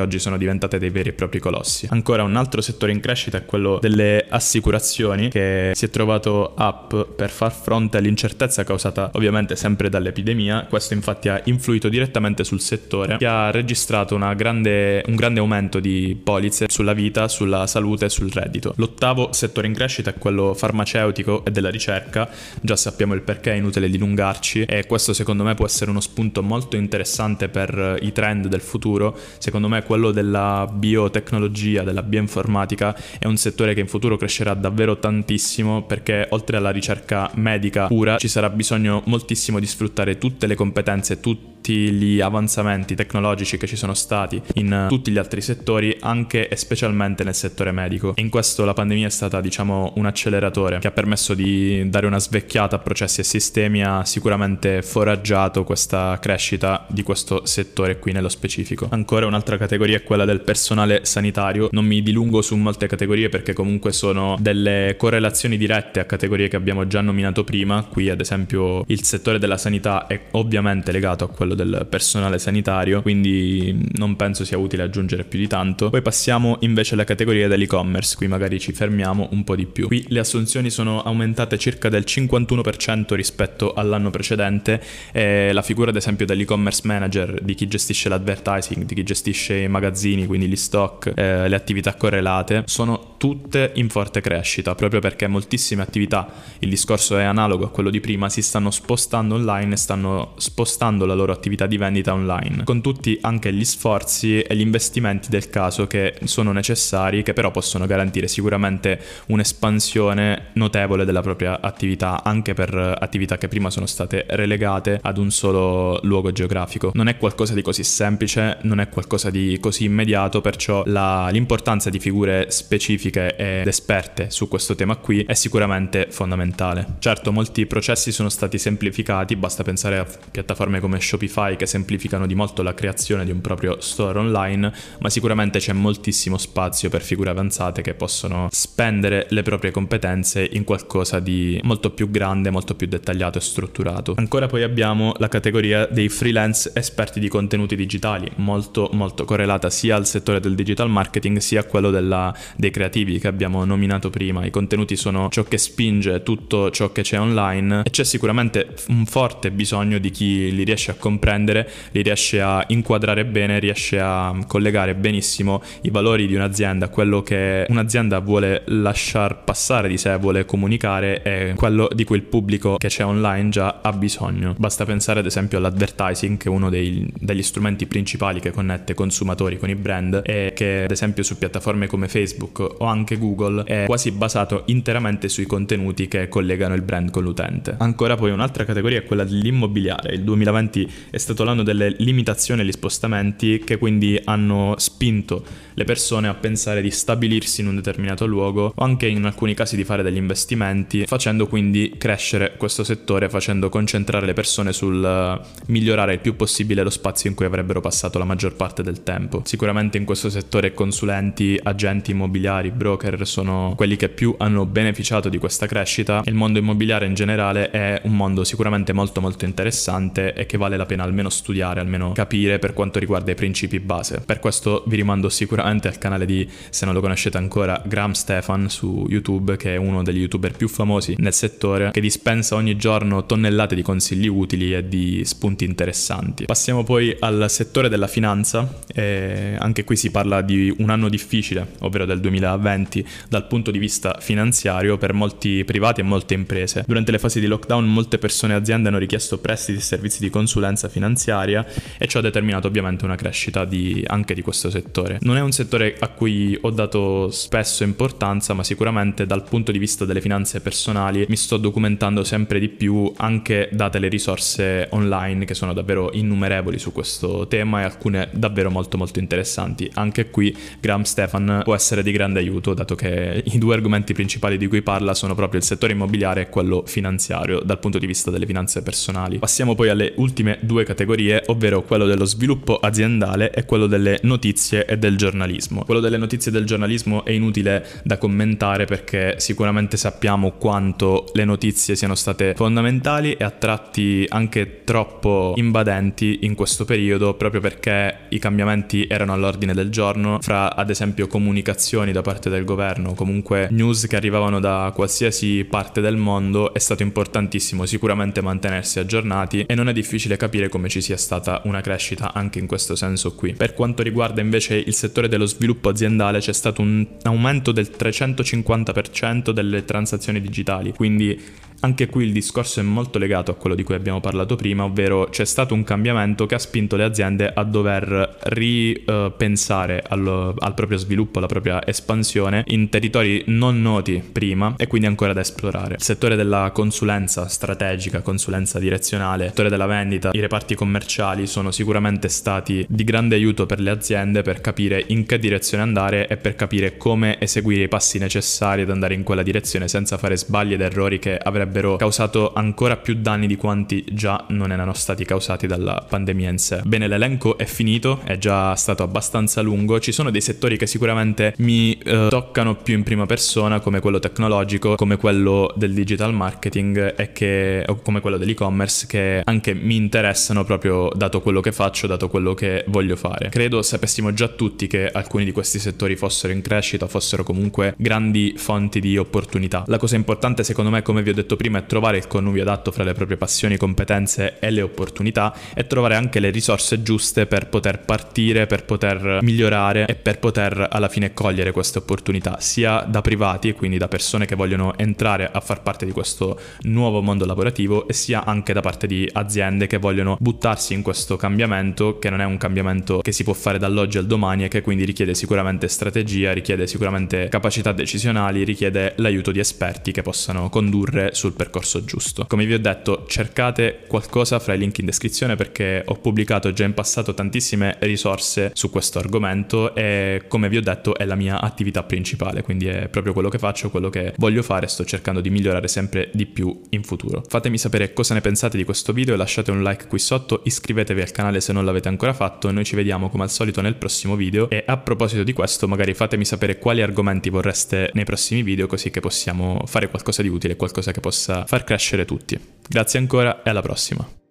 oggi 0.00 0.18
sono 0.18 0.36
diventate 0.36 0.78
dei 0.78 0.90
veri 0.90 1.10
e 1.10 1.12
propri 1.12 1.40
colossi. 1.40 1.86
Ancora 1.90 2.22
un 2.22 2.36
altro 2.36 2.60
settore 2.60 2.92
in 2.92 3.00
crescita 3.00 3.38
è 3.38 3.44
quello 3.44 3.78
delle 3.80 4.26
assicurazioni 4.28 5.28
che 5.28 5.72
si 5.74 5.84
è 5.84 5.90
trovato 5.90 6.54
up 6.56 7.06
per 7.14 7.30
far 7.30 7.52
fronte 7.52 7.98
all'incertezza 7.98 8.64
causata 8.64 9.10
ovviamente 9.14 9.56
sempre 9.56 9.88
dall'epidemia. 9.88 10.66
Questo 10.68 10.94
infatti 10.94 11.28
ha 11.28 11.40
influito 11.44 11.88
direttamente 11.88 12.44
sul 12.44 12.60
settore 12.60 13.16
che 13.16 13.26
ha 13.26 13.50
registrato 13.50 14.18
grande, 14.36 15.02
un 15.06 15.16
grande 15.16 15.40
aumento 15.40 15.80
di 15.80 16.18
polizze 16.22 16.66
sulla 16.68 16.92
vita, 16.92 17.28
sulla 17.28 17.66
salute 17.66 18.06
e 18.06 18.08
sul 18.08 18.30
reddito. 18.30 18.72
L'ottavo 18.76 19.32
settore 19.32 19.66
in 19.66 19.74
crescita 19.74 20.10
è 20.10 20.14
quello 20.14 20.54
farmaceutico 20.54 21.44
e 21.44 21.50
della 21.50 21.70
ricerca, 21.70 22.28
già 22.60 22.76
sappiamo 22.76 23.14
il 23.14 23.22
perché, 23.22 23.52
è 23.52 23.56
inutile 23.56 23.88
dilungarci 23.88 24.62
e 24.62 24.86
questo 24.86 25.12
secondo 25.12 25.44
me 25.44 25.54
può 25.54 25.66
essere 25.66 25.90
uno 25.90 26.00
spunto 26.00 26.42
molto 26.42 26.76
interessante 26.76 27.48
per 27.48 27.98
i 28.00 28.12
trend 28.12 28.48
del 28.48 28.60
futuro. 28.60 29.16
Secondo 29.38 29.68
me 29.68 29.82
quello 29.82 30.10
della 30.10 30.68
biotecnologia, 30.72 31.82
della 31.82 32.02
bioinformatica 32.02 32.96
è 33.18 33.26
un 33.26 33.36
settore 33.36 33.74
che 33.74 33.80
in 33.80 33.88
futuro 33.88 34.16
crescerà 34.16 34.54
davvero 34.54 34.98
tantississimo 34.98 35.82
perché 35.82 36.26
oltre 36.30 36.56
alla 36.56 36.70
ricerca 36.70 37.30
medica 37.34 37.86
pura 37.86 38.16
ci 38.16 38.28
sarà 38.28 38.50
bisogno 38.50 39.02
moltissimo 39.06 39.58
di 39.58 39.66
sfruttare 39.66 40.18
tutte 40.18 40.46
le 40.46 40.54
competenze, 40.54 41.20
tutti 41.64 41.92
gli 41.92 42.20
avanzamenti 42.20 42.94
tecnologici 42.94 43.56
che 43.56 43.66
ci 43.66 43.76
sono 43.76 43.94
stati 43.94 44.38
in 44.56 44.84
tutti 44.86 45.10
gli 45.10 45.16
altri 45.16 45.40
settori, 45.40 45.96
anche 46.00 46.46
e 46.46 46.56
specialmente 46.56 47.24
nel 47.24 47.34
settore 47.34 47.72
medico. 47.72 48.14
E 48.16 48.20
in 48.20 48.28
questo 48.28 48.66
la 48.66 48.74
pandemia 48.74 49.06
è 49.06 49.10
stata, 49.10 49.40
diciamo, 49.40 49.94
un 49.96 50.04
acceleratore 50.04 50.78
che 50.80 50.88
ha 50.88 50.90
permesso 50.90 51.32
di 51.32 51.88
dare 51.88 52.04
una 52.06 52.18
svecchiata 52.18 52.76
a 52.76 52.78
processi 52.80 53.20
e 53.20 53.24
sistemi, 53.24 53.82
ha 53.82 54.04
sicuramente 54.04 54.82
foraggiato 54.82 55.64
questa 55.64 56.18
crescita 56.20 56.84
di 56.90 57.02
questo 57.02 57.46
settore 57.46 57.98
qui 57.98 58.12
nello 58.12 58.28
specifico. 58.28 58.88
Ancora 58.90 59.24
un'altra 59.24 59.56
categoria 59.56 59.96
è 59.96 60.02
quella 60.02 60.26
del 60.26 60.42
personale 60.42 61.06
sanitario. 61.06 61.70
Non 61.72 61.86
mi 61.86 62.02
dilungo 62.02 62.42
su 62.42 62.56
molte 62.56 62.86
categorie 62.86 63.30
perché 63.30 63.54
comunque 63.54 63.92
sono 63.92 64.36
delle 64.38 64.96
correlazioni 64.98 65.56
dirette 65.56 66.00
a 66.00 66.04
categorie 66.04 66.48
che 66.48 66.56
abbiamo 66.56 66.86
già 66.86 67.00
nominato 67.00 67.42
prima. 67.42 67.86
Qui 67.88 68.10
ad 68.10 68.20
esempio 68.20 68.84
il 68.88 69.02
settore 69.02 69.38
della 69.38 69.56
sanità 69.56 70.06
è 70.06 70.20
ovviamente 70.32 70.92
legato 70.92 71.24
a 71.24 71.28
quello 71.28 71.52
quello 71.54 71.70
del 71.70 71.86
personale 71.88 72.38
sanitario, 72.38 73.00
quindi 73.00 73.88
non 73.92 74.16
penso 74.16 74.44
sia 74.44 74.58
utile 74.58 74.82
aggiungere 74.82 75.24
più 75.24 75.38
di 75.38 75.46
tanto. 75.46 75.90
Poi 75.90 76.02
passiamo 76.02 76.58
invece 76.60 76.94
alla 76.94 77.04
categoria 77.04 77.48
dell'e-commerce, 77.48 78.16
qui 78.16 78.26
magari 78.26 78.58
ci 78.58 78.72
fermiamo 78.72 79.28
un 79.30 79.44
po' 79.44 79.54
di 79.56 79.66
più. 79.66 79.86
Qui 79.86 80.04
le 80.08 80.18
assunzioni 80.18 80.70
sono 80.70 81.02
aumentate 81.02 81.56
circa 81.58 81.88
del 81.88 82.04
51% 82.06 83.14
rispetto 83.14 83.72
all'anno 83.72 84.10
precedente 84.10 84.82
e 85.12 85.52
la 85.52 85.62
figura 85.62 85.90
ad 85.90 85.96
esempio 85.96 86.26
dell'e-commerce 86.26 86.82
manager, 86.84 87.40
di 87.40 87.54
chi 87.54 87.68
gestisce 87.68 88.08
l'advertising, 88.08 88.84
di 88.84 88.94
chi 88.94 89.02
gestisce 89.02 89.54
i 89.56 89.68
magazzini, 89.68 90.26
quindi 90.26 90.48
gli 90.48 90.56
stock, 90.56 91.12
eh, 91.14 91.48
le 91.48 91.56
attività 91.56 91.94
correlate, 91.94 92.64
sono 92.66 93.14
tutte 93.16 93.72
in 93.76 93.88
forte 93.88 94.20
crescita, 94.20 94.74
proprio 94.74 95.00
perché 95.00 95.26
moltissime 95.26 95.82
attività, 95.82 96.28
il 96.58 96.68
discorso 96.68 97.16
è 97.16 97.22
analogo 97.22 97.64
a 97.64 97.70
quello 97.70 97.90
di 97.90 98.00
prima, 98.00 98.28
si 98.28 98.42
stanno 98.42 98.70
spostando 98.70 99.36
online 99.36 99.74
e 99.74 99.76
stanno 99.76 100.34
spostando 100.36 101.06
la 101.06 101.14
loro 101.14 101.32
attività 101.32 101.43
attività 101.44 101.66
di 101.66 101.76
vendita 101.76 102.14
online, 102.14 102.64
con 102.64 102.80
tutti 102.80 103.18
anche 103.20 103.52
gli 103.52 103.64
sforzi 103.64 104.40
e 104.40 104.56
gli 104.56 104.60
investimenti 104.60 105.28
del 105.28 105.50
caso 105.50 105.86
che 105.86 106.14
sono 106.24 106.52
necessari, 106.52 107.22
che 107.22 107.34
però 107.34 107.50
possono 107.50 107.84
garantire 107.84 108.28
sicuramente 108.28 108.98
un'espansione 109.26 110.46
notevole 110.54 111.04
della 111.04 111.20
propria 111.20 111.60
attività, 111.60 112.24
anche 112.24 112.54
per 112.54 112.74
attività 112.74 113.36
che 113.36 113.48
prima 113.48 113.68
sono 113.68 113.84
state 113.84 114.24
relegate 114.30 114.98
ad 115.02 115.18
un 115.18 115.30
solo 115.30 116.00
luogo 116.02 116.32
geografico. 116.32 116.92
Non 116.94 117.08
è 117.08 117.18
qualcosa 117.18 117.52
di 117.52 117.60
così 117.60 117.84
semplice, 117.84 118.58
non 118.62 118.80
è 118.80 118.88
qualcosa 118.88 119.28
di 119.28 119.58
così 119.60 119.84
immediato, 119.84 120.40
perciò 120.40 120.82
la, 120.86 121.28
l'importanza 121.30 121.90
di 121.90 121.98
figure 121.98 122.46
specifiche 122.50 123.36
ed 123.36 123.66
esperte 123.66 124.30
su 124.30 124.48
questo 124.48 124.74
tema 124.74 124.96
qui 124.96 125.24
è 125.24 125.34
sicuramente 125.34 126.06
fondamentale. 126.08 126.94
Certo, 127.00 127.32
molti 127.32 127.66
processi 127.66 128.12
sono 128.12 128.30
stati 128.30 128.56
semplificati, 128.56 129.36
basta 129.36 129.62
pensare 129.62 129.98
a 129.98 130.06
piattaforme 130.30 130.80
come 130.80 131.00
Shopify 131.00 131.32
Shopify 131.34 131.56
che 131.56 131.66
semplificano 131.66 132.26
di 132.26 132.34
molto 132.36 132.62
la 132.62 132.74
creazione 132.74 133.24
di 133.24 133.32
un 133.32 133.40
proprio 133.40 133.80
store 133.80 134.20
online, 134.20 134.72
ma 135.00 135.10
sicuramente 135.10 135.58
c'è 135.58 135.72
moltissimo 135.72 136.38
spazio 136.38 136.88
per 136.88 137.02
figure 137.02 137.30
avanzate 137.30 137.82
che 137.82 137.94
possono 137.94 138.48
spendere 138.52 139.26
le 139.30 139.42
proprie 139.42 139.72
competenze 139.72 140.48
in 140.52 140.62
qualcosa 140.62 141.18
di 141.18 141.58
molto 141.64 141.90
più 141.90 142.10
grande, 142.10 142.50
molto 142.50 142.76
più 142.76 142.86
dettagliato 142.86 143.38
e 143.38 143.40
strutturato. 143.40 144.14
Ancora 144.16 144.46
poi 144.46 144.62
abbiamo 144.62 145.12
la 145.18 145.28
categoria 145.28 145.86
dei 145.86 146.08
freelance 146.08 146.70
esperti 146.74 147.18
di 147.18 147.28
contenuti 147.28 147.74
digitali, 147.74 148.30
molto 148.36 148.88
molto 148.92 149.24
correlata 149.24 149.70
sia 149.70 149.96
al 149.96 150.06
settore 150.06 150.38
del 150.38 150.54
digital 150.54 150.88
marketing 150.88 151.38
sia 151.38 151.60
a 151.60 151.64
quello 151.64 151.90
della, 151.90 152.34
dei 152.56 152.70
creativi 152.70 153.18
che 153.18 153.26
abbiamo 153.26 153.64
nominato 153.64 154.10
prima. 154.10 154.44
I 154.44 154.50
contenuti 154.50 154.94
sono 154.94 155.28
ciò 155.30 155.42
che 155.42 155.58
spinge 155.58 156.22
tutto 156.22 156.70
ciò 156.70 156.92
che 156.92 157.02
c'è 157.02 157.18
online 157.18 157.82
e 157.84 157.90
c'è 157.90 158.04
sicuramente 158.04 158.74
un 158.88 159.06
forte 159.06 159.50
bisogno 159.50 159.98
di 159.98 160.10
chi 160.10 160.54
li 160.54 160.62
riesce 160.62 160.90
a 160.90 160.94
comprare 160.94 161.23
comprendere, 161.24 161.68
li 161.92 162.02
riesce 162.02 162.40
a 162.42 162.62
inquadrare 162.68 163.24
bene, 163.24 163.58
riesce 163.58 163.98
a 163.98 164.36
collegare 164.46 164.94
benissimo 164.94 165.62
i 165.82 165.90
valori 165.90 166.26
di 166.26 166.34
un'azienda, 166.34 166.88
quello 166.88 167.22
che 167.22 167.64
un'azienda 167.68 168.18
vuole 168.18 168.62
lasciar 168.66 169.42
passare 169.42 169.88
di 169.88 169.96
sé, 169.96 170.16
vuole 170.18 170.44
comunicare 170.44 171.22
e 171.22 171.54
quello 171.56 171.88
di 171.94 172.04
cui 172.04 172.16
il 172.16 172.22
pubblico 172.24 172.76
che 172.76 172.88
c'è 172.88 173.04
online 173.04 173.48
già 173.48 173.80
ha 173.82 173.92
bisogno. 173.92 174.54
Basta 174.58 174.84
pensare 174.84 175.20
ad 175.20 175.26
esempio 175.26 175.56
all'advertising, 175.56 176.36
che 176.36 176.48
è 176.48 176.52
uno 176.52 176.68
dei, 176.68 177.10
degli 177.18 177.42
strumenti 177.42 177.86
principali 177.86 178.40
che 178.40 178.50
connette 178.50 178.92
consumatori 178.92 179.58
con 179.58 179.70
i 179.70 179.74
brand 179.74 180.22
e 180.24 180.52
che 180.54 180.82
ad 180.84 180.90
esempio 180.90 181.22
su 181.22 181.38
piattaforme 181.38 181.86
come 181.86 182.08
Facebook 182.08 182.58
o 182.58 182.84
anche 182.84 183.16
Google 183.16 183.64
è 183.64 183.84
quasi 183.86 184.10
basato 184.10 184.64
interamente 184.66 185.28
sui 185.30 185.46
contenuti 185.46 186.06
che 186.06 186.28
collegano 186.28 186.74
il 186.74 186.82
brand 186.82 187.10
con 187.10 187.22
l'utente. 187.22 187.76
Ancora 187.78 188.14
poi 188.16 188.30
un'altra 188.30 188.64
categoria 188.64 188.98
è 188.98 189.04
quella 189.04 189.24
dell'immobiliare. 189.24 190.12
Il 190.14 190.22
2020 190.22 191.03
è 191.10 191.18
stato 191.18 191.44
l'anno 191.44 191.62
delle 191.62 191.94
limitazioni 191.98 192.60
agli 192.60 192.72
spostamenti 192.72 193.62
che 193.64 193.78
quindi 193.78 194.20
hanno 194.24 194.74
spinto 194.78 195.44
le 195.74 195.84
persone 195.84 196.28
a 196.28 196.34
pensare 196.34 196.80
di 196.80 196.90
stabilirsi 196.90 197.60
in 197.60 197.68
un 197.68 197.76
determinato 197.76 198.26
luogo 198.26 198.72
o 198.74 198.84
anche 198.84 199.06
in 199.06 199.24
alcuni 199.24 199.54
casi 199.54 199.76
di 199.76 199.84
fare 199.84 200.02
degli 200.02 200.16
investimenti, 200.16 201.04
facendo 201.06 201.46
quindi 201.46 201.94
crescere 201.98 202.54
questo 202.56 202.84
settore, 202.84 203.28
facendo 203.28 203.68
concentrare 203.68 204.26
le 204.26 204.32
persone 204.34 204.72
sul 204.72 205.04
eh, 205.04 205.40
migliorare 205.66 206.14
il 206.14 206.20
più 206.20 206.36
possibile 206.36 206.82
lo 206.82 206.90
spazio 206.90 207.28
in 207.28 207.36
cui 207.36 207.44
avrebbero 207.44 207.80
passato 207.80 208.18
la 208.18 208.24
maggior 208.24 208.54
parte 208.54 208.82
del 208.82 209.02
tempo. 209.02 209.42
Sicuramente 209.44 209.98
in 209.98 210.04
questo 210.04 210.30
settore 210.30 210.74
consulenti, 210.74 211.58
agenti 211.62 212.12
immobiliari, 212.12 212.70
broker 212.70 213.26
sono 213.26 213.74
quelli 213.76 213.96
che 213.96 214.08
più 214.08 214.34
hanno 214.38 214.66
beneficiato 214.66 215.28
di 215.28 215.38
questa 215.38 215.66
crescita. 215.66 216.22
Il 216.24 216.34
mondo 216.34 216.58
immobiliare 216.58 217.06
in 217.06 217.14
generale 217.14 217.70
è 217.70 218.00
un 218.04 218.14
mondo 218.14 218.44
sicuramente 218.44 218.92
molto 218.92 219.20
molto 219.20 219.44
interessante 219.44 220.34
e 220.34 220.46
che 220.46 220.56
vale 220.56 220.76
la 220.76 220.86
pena 220.86 220.93
almeno 221.02 221.28
studiare, 221.28 221.80
almeno 221.80 222.12
capire 222.12 222.58
per 222.58 222.72
quanto 222.72 222.98
riguarda 222.98 223.30
i 223.30 223.34
principi 223.34 223.80
base. 223.80 224.22
Per 224.24 224.38
questo 224.38 224.84
vi 224.86 224.96
rimando 224.96 225.28
sicuramente 225.28 225.88
al 225.88 225.98
canale 225.98 226.26
di, 226.26 226.48
se 226.70 226.84
non 226.84 226.94
lo 226.94 227.00
conoscete 227.00 227.36
ancora, 227.36 227.80
Graham 227.84 228.12
Stefan 228.12 228.68
su 228.68 229.06
YouTube, 229.08 229.56
che 229.56 229.74
è 229.74 229.76
uno 229.76 230.02
degli 230.02 230.18
youtuber 230.18 230.52
più 230.52 230.68
famosi 230.68 231.14
nel 231.18 231.32
settore, 231.32 231.90
che 231.90 232.00
dispensa 232.00 232.54
ogni 232.54 232.76
giorno 232.76 233.26
tonnellate 233.26 233.74
di 233.74 233.82
consigli 233.82 234.28
utili 234.28 234.74
e 234.74 234.88
di 234.88 235.22
spunti 235.24 235.64
interessanti. 235.64 236.44
Passiamo 236.44 236.84
poi 236.84 237.14
al 237.20 237.46
settore 237.48 237.88
della 237.88 238.06
finanza, 238.06 238.80
e 238.86 239.56
anche 239.58 239.84
qui 239.84 239.96
si 239.96 240.10
parla 240.10 240.40
di 240.42 240.74
un 240.78 240.90
anno 240.90 241.08
difficile, 241.08 241.72
ovvero 241.80 242.04
del 242.04 242.20
2020, 242.20 243.06
dal 243.28 243.46
punto 243.46 243.70
di 243.70 243.78
vista 243.78 244.16
finanziario 244.20 244.96
per 244.98 245.12
molti 245.12 245.64
privati 245.64 246.00
e 246.00 246.04
molte 246.04 246.34
imprese. 246.34 246.84
Durante 246.86 247.10
le 247.10 247.18
fasi 247.18 247.40
di 247.40 247.46
lockdown 247.46 247.86
molte 247.86 248.18
persone 248.18 248.54
e 248.54 248.56
aziende 248.56 248.88
hanno 248.88 248.98
richiesto 248.98 249.38
prestiti 249.38 249.78
e 249.78 249.82
servizi 249.82 250.20
di 250.20 250.30
consulenza 250.30 250.83
finanziaria 250.88 251.64
e 251.98 252.06
ciò 252.06 252.18
ha 252.18 252.22
determinato 252.22 252.66
ovviamente 252.66 253.04
una 253.04 253.16
crescita 253.16 253.64
di, 253.64 254.02
anche 254.06 254.34
di 254.34 254.42
questo 254.42 254.70
settore. 254.70 255.18
Non 255.22 255.36
è 255.36 255.40
un 255.40 255.52
settore 255.52 255.96
a 255.98 256.08
cui 256.08 256.56
ho 256.60 256.70
dato 256.70 257.30
spesso 257.30 257.84
importanza, 257.84 258.54
ma 258.54 258.62
sicuramente 258.62 259.26
dal 259.26 259.44
punto 259.44 259.72
di 259.72 259.78
vista 259.78 260.04
delle 260.04 260.20
finanze 260.20 260.60
personali 260.60 261.26
mi 261.28 261.36
sto 261.36 261.56
documentando 261.56 262.24
sempre 262.24 262.58
di 262.58 262.68
più 262.68 263.12
anche 263.16 263.68
date 263.72 263.98
le 263.98 264.08
risorse 264.08 264.88
online 264.90 265.44
che 265.44 265.54
sono 265.54 265.72
davvero 265.72 266.10
innumerevoli 266.12 266.78
su 266.78 266.92
questo 266.92 267.46
tema 267.48 267.80
e 267.80 267.84
alcune 267.84 268.28
davvero 268.32 268.70
molto 268.70 268.96
molto 268.96 269.18
interessanti. 269.18 269.90
Anche 269.94 270.30
qui 270.30 270.56
Graham 270.80 271.02
Stefan 271.02 271.60
può 271.64 271.74
essere 271.74 272.02
di 272.02 272.12
grande 272.12 272.40
aiuto 272.40 272.74
dato 272.74 272.94
che 272.94 273.42
i 273.44 273.58
due 273.58 273.74
argomenti 273.74 274.12
principali 274.12 274.56
di 274.56 274.66
cui 274.66 274.82
parla 274.82 275.14
sono 275.14 275.34
proprio 275.34 275.60
il 275.60 275.66
settore 275.66 275.92
immobiliare 275.92 276.42
e 276.42 276.48
quello 276.48 276.84
finanziario 276.86 277.60
dal 277.60 277.78
punto 277.78 277.98
di 277.98 278.06
vista 278.06 278.30
delle 278.30 278.46
finanze 278.46 278.82
personali. 278.82 279.38
Passiamo 279.38 279.74
poi 279.74 279.88
alle 279.88 280.12
ultime 280.16 280.58
due 280.60 280.73
due 280.74 280.84
categorie, 280.84 281.44
ovvero 281.46 281.82
quello 281.82 282.04
dello 282.04 282.24
sviluppo 282.24 282.78
aziendale 282.78 283.52
e 283.52 283.64
quello 283.64 283.86
delle 283.86 284.18
notizie 284.22 284.84
e 284.84 284.98
del 284.98 285.16
giornalismo. 285.16 285.84
Quello 285.84 286.00
delle 286.00 286.16
notizie 286.16 286.50
e 286.50 286.54
del 286.54 286.64
giornalismo 286.64 287.24
è 287.24 287.30
inutile 287.30 287.86
da 288.02 288.18
commentare 288.18 288.84
perché 288.86 289.36
sicuramente 289.38 289.96
sappiamo 289.96 290.52
quanto 290.52 291.26
le 291.34 291.44
notizie 291.44 291.94
siano 291.94 292.16
state 292.16 292.54
fondamentali 292.56 293.34
e 293.34 293.44
a 293.44 293.50
tratti 293.50 294.26
anche 294.28 294.82
troppo 294.82 295.52
invadenti 295.56 296.40
in 296.42 296.54
questo 296.56 296.84
periodo 296.84 297.34
proprio 297.34 297.60
perché 297.60 298.26
i 298.30 298.40
cambiamenti 298.40 299.06
erano 299.08 299.32
all'ordine 299.32 299.74
del 299.74 299.90
giorno 299.90 300.38
fra 300.40 300.74
ad 300.74 300.90
esempio 300.90 301.28
comunicazioni 301.28 302.10
da 302.10 302.22
parte 302.22 302.50
del 302.50 302.64
governo, 302.64 303.14
comunque 303.14 303.68
news 303.70 304.06
che 304.08 304.16
arrivavano 304.16 304.58
da 304.58 304.90
qualsiasi 304.92 305.64
parte 305.64 306.00
del 306.00 306.16
mondo 306.16 306.74
è 306.74 306.78
stato 306.80 307.04
importantissimo 307.04 307.86
sicuramente 307.86 308.40
mantenersi 308.40 308.98
aggiornati 308.98 309.64
e 309.68 309.74
non 309.76 309.88
è 309.88 309.92
difficile 309.92 310.36
capire 310.36 310.63
come 310.68 310.88
ci 310.88 311.00
sia 311.00 311.16
stata 311.16 311.60
una 311.64 311.80
crescita 311.80 312.32
anche 312.32 312.58
in 312.58 312.66
questo 312.66 312.94
senso 312.94 313.34
qui. 313.34 313.52
Per 313.54 313.74
quanto 313.74 314.02
riguarda 314.02 314.40
invece 314.40 314.76
il 314.76 314.94
settore 314.94 315.28
dello 315.28 315.46
sviluppo 315.46 315.88
aziendale 315.88 316.40
c'è 316.40 316.52
stato 316.52 316.82
un 316.82 317.06
aumento 317.22 317.72
del 317.72 317.90
350% 317.96 319.50
delle 319.50 319.84
transazioni 319.84 320.40
digitali, 320.40 320.92
quindi 320.92 321.40
anche 321.84 322.08
qui 322.08 322.24
il 322.24 322.32
discorso 322.32 322.80
è 322.80 322.82
molto 322.82 323.18
legato 323.18 323.50
a 323.50 323.54
quello 323.54 323.76
di 323.76 323.82
cui 323.82 323.94
abbiamo 323.94 324.20
parlato 324.20 324.56
prima, 324.56 324.84
ovvero 324.84 325.28
c'è 325.30 325.44
stato 325.44 325.74
un 325.74 325.84
cambiamento 325.84 326.46
che 326.46 326.54
ha 326.54 326.58
spinto 326.58 326.96
le 326.96 327.04
aziende 327.04 327.52
a 327.52 327.62
dover 327.62 328.38
ripensare 328.44 330.02
al, 330.08 330.54
al, 330.58 330.74
proprio 330.74 330.96
sviluppo, 330.96 331.38
alla 331.38 331.46
propria 331.46 331.86
espansione 331.86 332.64
in 332.68 332.88
territori 332.88 333.44
non 333.48 333.82
noti 333.82 334.22
prima 334.32 334.74
e 334.78 334.86
quindi 334.86 335.06
ancora 335.06 335.34
da 335.34 335.40
esplorare. 335.40 335.96
Il 335.96 336.02
settore 336.02 336.36
della 336.36 336.70
consulenza 336.72 337.48
strategica, 337.48 338.22
consulenza 338.22 338.78
direzionale, 338.78 339.44
il 339.44 339.48
settore 339.50 339.68
della 339.68 339.86
vendita, 339.86 340.30
i 340.32 340.40
reparti 340.40 340.74
commerciali 340.74 341.46
sono 341.46 341.70
sicuramente 341.70 342.28
stati 342.28 342.86
di 342.88 343.04
grande 343.04 343.34
aiuto 343.34 343.66
per 343.66 343.80
le 343.80 343.90
aziende 343.90 344.40
per 344.40 344.62
capire 344.62 345.04
in 345.08 345.26
che 345.26 345.38
direzione 345.38 345.82
andare 345.82 346.28
e 346.28 346.38
per 346.38 346.54
capire 346.54 346.96
come 346.96 347.38
eseguire 347.38 347.84
i 347.84 347.88
passi 347.88 348.18
necessari 348.18 348.82
ad 348.82 348.90
andare 348.90 349.12
in 349.12 349.22
quella 349.22 349.42
direzione 349.42 349.86
senza 349.86 350.16
fare 350.16 350.38
sbagli 350.38 350.72
ed 350.72 350.80
errori 350.80 351.18
che 351.18 351.36
avrebbero 351.36 351.73
avrebbero 351.74 351.96
causato 351.96 352.52
ancora 352.54 352.96
più 352.96 353.14
danni 353.14 353.46
di 353.48 353.56
quanti 353.56 354.04
già 354.12 354.44
non 354.48 354.70
erano 354.70 354.92
stati 354.92 355.24
causati 355.24 355.66
dalla 355.66 356.04
pandemia 356.08 356.50
in 356.50 356.58
sé. 356.58 356.80
Bene, 356.84 357.08
l'elenco 357.08 357.58
è 357.58 357.64
finito, 357.64 358.20
è 358.24 358.38
già 358.38 358.74
stato 358.76 359.02
abbastanza 359.02 359.60
lungo, 359.60 359.98
ci 359.98 360.12
sono 360.12 360.30
dei 360.30 360.40
settori 360.40 360.76
che 360.76 360.86
sicuramente 360.86 361.54
mi 361.58 361.98
eh, 361.98 362.28
toccano 362.30 362.76
più 362.76 362.94
in 362.94 363.02
prima 363.02 363.26
persona, 363.26 363.80
come 363.80 364.00
quello 364.00 364.20
tecnologico, 364.20 364.94
come 364.94 365.16
quello 365.16 365.72
del 365.76 365.92
digital 365.92 366.32
marketing 366.32 367.14
e 367.16 367.32
che, 367.32 367.84
o 367.86 367.96
come 367.96 368.20
quello 368.20 368.36
dell'e-commerce, 368.36 369.06
che 369.06 369.42
anche 369.44 369.74
mi 369.74 369.96
interessano 369.96 370.64
proprio 370.64 371.10
dato 371.14 371.40
quello 371.40 371.60
che 371.60 371.72
faccio, 371.72 372.06
dato 372.06 372.28
quello 372.28 372.54
che 372.54 372.84
voglio 372.88 373.16
fare. 373.16 373.48
Credo 373.48 373.82
sapessimo 373.82 374.32
già 374.32 374.48
tutti 374.48 374.86
che 374.86 375.08
alcuni 375.10 375.44
di 375.44 375.52
questi 375.52 375.78
settori 375.78 376.14
fossero 376.14 376.52
in 376.52 376.62
crescita, 376.62 377.08
fossero 377.08 377.42
comunque 377.42 377.94
grandi 377.96 378.54
fonti 378.56 379.00
di 379.00 379.16
opportunità. 379.16 379.84
La 379.86 379.98
cosa 379.98 380.14
importante 380.16 380.62
secondo 380.62 380.90
me, 380.90 381.02
come 381.02 381.22
vi 381.22 381.30
ho 381.30 381.34
detto 381.34 381.53
prima, 381.56 381.72
prima 381.74 381.78
è 381.78 381.86
trovare 381.86 382.18
il 382.18 382.26
connubio 382.26 382.62
adatto 382.62 382.92
fra 382.92 383.04
le 383.04 383.14
proprie 383.14 383.36
passioni, 383.36 383.76
competenze 383.76 384.58
e 384.60 384.70
le 384.70 384.82
opportunità 384.82 385.54
e 385.74 385.86
trovare 385.86 386.14
anche 386.14 386.38
le 386.38 386.50
risorse 386.50 387.02
giuste 387.02 387.46
per 387.46 387.68
poter 387.68 388.00
partire, 388.00 388.66
per 388.66 388.84
poter 388.84 389.38
migliorare 389.42 390.06
e 390.06 390.14
per 390.14 390.38
poter 390.38 390.88
alla 390.90 391.08
fine 391.08 391.32
cogliere 391.32 391.72
queste 391.72 391.98
opportunità, 391.98 392.58
sia 392.60 393.00
da 393.08 393.20
privati, 393.20 393.72
quindi 393.72 393.98
da 393.98 394.08
persone 394.08 394.46
che 394.46 394.54
vogliono 394.54 394.96
entrare 394.98 395.48
a 395.50 395.60
far 395.60 395.82
parte 395.82 396.04
di 396.04 396.12
questo 396.12 396.58
nuovo 396.82 397.22
mondo 397.22 397.44
lavorativo, 397.44 398.06
e 398.06 398.12
sia 398.12 398.44
anche 398.44 398.72
da 398.72 398.80
parte 398.80 399.06
di 399.06 399.28
aziende 399.32 399.86
che 399.86 399.98
vogliono 399.98 400.36
buttarsi 400.38 400.94
in 400.94 401.02
questo 401.02 401.36
cambiamento, 401.36 402.18
che 402.18 402.30
non 402.30 402.40
è 402.40 402.44
un 402.44 402.58
cambiamento 402.58 403.20
che 403.20 403.32
si 403.32 403.42
può 403.42 403.54
fare 403.54 403.78
dall'oggi 403.78 404.18
al 404.18 404.26
domani 404.26 404.64
e 404.64 404.68
che 404.68 404.82
quindi 404.82 405.04
richiede 405.04 405.34
sicuramente 405.34 405.88
strategia, 405.88 406.52
richiede 406.52 406.86
sicuramente 406.86 407.48
capacità 407.48 407.92
decisionali, 407.92 408.64
richiede 408.64 409.14
l'aiuto 409.16 409.50
di 409.50 409.58
esperti 409.58 410.12
che 410.12 410.22
possano 410.22 410.68
condurre 410.68 411.34
sul 411.44 411.52
percorso 411.52 412.04
giusto. 412.04 412.46
Come 412.46 412.64
vi 412.64 412.72
ho 412.72 412.78
detto, 412.78 413.26
cercate 413.28 414.04
qualcosa 414.06 414.58
fra 414.58 414.72
i 414.72 414.78
link 414.78 414.98
in 414.98 415.04
descrizione 415.04 415.56
perché 415.56 416.02
ho 416.06 416.14
pubblicato 416.14 416.72
già 416.72 416.84
in 416.84 416.94
passato 416.94 417.34
tantissime 417.34 417.96
risorse 418.00 418.70
su 418.72 418.88
questo 418.88 419.18
argomento 419.18 419.94
e 419.94 420.44
come 420.48 420.70
vi 420.70 420.78
ho 420.78 420.80
detto 420.80 421.14
è 421.14 421.26
la 421.26 421.34
mia 421.34 421.60
attività 421.60 422.02
principale, 422.02 422.62
quindi 422.62 422.86
è 422.86 423.08
proprio 423.08 423.34
quello 423.34 423.50
che 423.50 423.58
faccio, 423.58 423.90
quello 423.90 424.08
che 424.08 424.32
voglio 424.38 424.62
fare, 424.62 424.86
sto 424.86 425.04
cercando 425.04 425.42
di 425.42 425.50
migliorare 425.50 425.86
sempre 425.86 426.30
di 426.32 426.46
più 426.46 426.80
in 426.90 427.02
futuro. 427.02 427.42
Fatemi 427.46 427.76
sapere 427.76 428.14
cosa 428.14 428.32
ne 428.32 428.40
pensate 428.40 428.78
di 428.78 428.84
questo 428.84 429.12
video, 429.12 429.36
lasciate 429.36 429.70
un 429.70 429.82
like 429.82 430.06
qui 430.06 430.18
sotto, 430.18 430.62
iscrivetevi 430.64 431.20
al 431.20 431.30
canale 431.30 431.60
se 431.60 431.74
non 431.74 431.84
l'avete 431.84 432.08
ancora 432.08 432.32
fatto 432.32 432.70
noi 432.70 432.84
ci 432.84 432.96
vediamo 432.96 433.28
come 433.28 433.42
al 433.42 433.50
solito 433.50 433.82
nel 433.82 433.96
prossimo 433.96 434.34
video 434.34 434.70
e 434.70 434.82
a 434.86 434.96
proposito 434.96 435.42
di 435.42 435.52
questo 435.52 435.86
magari 435.88 436.14
fatemi 436.14 436.46
sapere 436.46 436.78
quali 436.78 437.02
argomenti 437.02 437.50
vorreste 437.50 438.10
nei 438.14 438.24
prossimi 438.24 438.62
video 438.62 438.86
così 438.86 439.10
che 439.10 439.20
possiamo 439.20 439.82
fare 439.86 440.08
qualcosa 440.08 440.40
di 440.40 440.48
utile, 440.48 440.76
qualcosa 440.76 441.12
che 441.12 441.20
possa 441.34 441.66
far 441.66 441.82
crescere 441.82 442.24
tutti. 442.24 442.58
Grazie 442.88 443.18
ancora 443.18 443.62
e 443.64 443.70
alla 443.70 443.82
prossima. 443.82 444.43